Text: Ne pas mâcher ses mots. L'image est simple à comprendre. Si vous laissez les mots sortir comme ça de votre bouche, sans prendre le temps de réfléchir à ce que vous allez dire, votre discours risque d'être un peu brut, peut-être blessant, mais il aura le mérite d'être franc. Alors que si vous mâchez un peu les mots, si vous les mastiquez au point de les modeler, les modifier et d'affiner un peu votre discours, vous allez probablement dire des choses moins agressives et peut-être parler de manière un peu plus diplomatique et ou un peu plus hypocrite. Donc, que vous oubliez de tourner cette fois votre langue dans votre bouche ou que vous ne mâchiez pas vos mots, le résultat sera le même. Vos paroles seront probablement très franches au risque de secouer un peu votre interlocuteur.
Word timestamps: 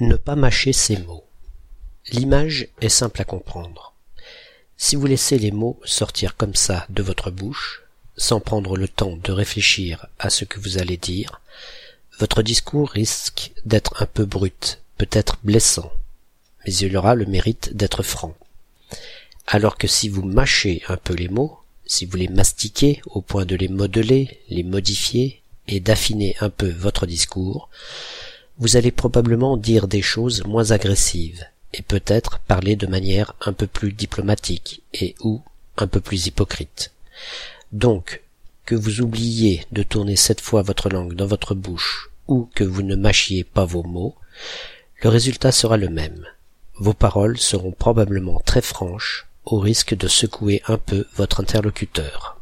Ne 0.00 0.16
pas 0.16 0.36
mâcher 0.36 0.74
ses 0.74 0.98
mots. 0.98 1.24
L'image 2.08 2.68
est 2.82 2.90
simple 2.90 3.22
à 3.22 3.24
comprendre. 3.24 3.94
Si 4.76 4.94
vous 4.94 5.06
laissez 5.06 5.38
les 5.38 5.52
mots 5.52 5.80
sortir 5.84 6.36
comme 6.36 6.54
ça 6.54 6.86
de 6.90 7.02
votre 7.02 7.30
bouche, 7.30 7.82
sans 8.18 8.38
prendre 8.38 8.76
le 8.76 8.88
temps 8.88 9.16
de 9.16 9.32
réfléchir 9.32 10.06
à 10.18 10.28
ce 10.28 10.44
que 10.44 10.60
vous 10.60 10.76
allez 10.76 10.98
dire, 10.98 11.40
votre 12.18 12.42
discours 12.42 12.90
risque 12.90 13.52
d'être 13.64 14.02
un 14.02 14.06
peu 14.06 14.26
brut, 14.26 14.80
peut-être 14.98 15.38
blessant, 15.44 15.90
mais 16.66 16.74
il 16.74 16.94
aura 16.94 17.14
le 17.14 17.24
mérite 17.24 17.74
d'être 17.74 18.02
franc. 18.02 18.36
Alors 19.46 19.78
que 19.78 19.86
si 19.86 20.10
vous 20.10 20.22
mâchez 20.22 20.82
un 20.88 20.98
peu 20.98 21.14
les 21.14 21.28
mots, 21.28 21.58
si 21.86 22.04
vous 22.04 22.18
les 22.18 22.28
mastiquez 22.28 23.00
au 23.06 23.22
point 23.22 23.46
de 23.46 23.56
les 23.56 23.68
modeler, 23.68 24.40
les 24.50 24.62
modifier 24.62 25.40
et 25.68 25.80
d'affiner 25.80 26.36
un 26.40 26.50
peu 26.50 26.68
votre 26.68 27.06
discours, 27.06 27.70
vous 28.58 28.76
allez 28.76 28.90
probablement 28.90 29.56
dire 29.56 29.86
des 29.86 30.02
choses 30.02 30.44
moins 30.44 30.70
agressives 30.70 31.44
et 31.74 31.82
peut-être 31.82 32.38
parler 32.40 32.76
de 32.76 32.86
manière 32.86 33.34
un 33.42 33.52
peu 33.52 33.66
plus 33.66 33.92
diplomatique 33.92 34.82
et 34.94 35.14
ou 35.20 35.42
un 35.76 35.86
peu 35.86 36.00
plus 36.00 36.26
hypocrite. 36.26 36.92
Donc, 37.72 38.22
que 38.64 38.74
vous 38.74 39.00
oubliez 39.00 39.66
de 39.72 39.82
tourner 39.82 40.16
cette 40.16 40.40
fois 40.40 40.62
votre 40.62 40.88
langue 40.88 41.14
dans 41.14 41.26
votre 41.26 41.54
bouche 41.54 42.10
ou 42.28 42.48
que 42.54 42.64
vous 42.64 42.82
ne 42.82 42.96
mâchiez 42.96 43.44
pas 43.44 43.64
vos 43.64 43.82
mots, 43.82 44.16
le 45.02 45.10
résultat 45.10 45.52
sera 45.52 45.76
le 45.76 45.88
même. 45.88 46.26
Vos 46.78 46.94
paroles 46.94 47.38
seront 47.38 47.72
probablement 47.72 48.40
très 48.44 48.62
franches 48.62 49.26
au 49.44 49.58
risque 49.58 49.94
de 49.94 50.08
secouer 50.08 50.62
un 50.66 50.78
peu 50.78 51.06
votre 51.14 51.40
interlocuteur. 51.40 52.35